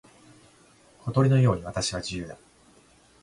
[1.03, 2.35] 小鳥のように私は自由だ。